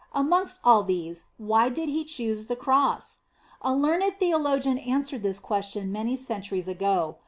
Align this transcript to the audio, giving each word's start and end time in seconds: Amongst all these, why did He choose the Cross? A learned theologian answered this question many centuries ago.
Amongst 0.13 0.61
all 0.63 0.81
these, 0.81 1.25
why 1.37 1.69
did 1.69 1.87
He 1.87 2.03
choose 2.03 2.47
the 2.47 2.55
Cross? 2.55 3.19
A 3.61 3.71
learned 3.71 4.13
theologian 4.17 4.79
answered 4.79 5.21
this 5.21 5.37
question 5.37 5.91
many 5.91 6.15
centuries 6.15 6.67
ago. 6.67 7.17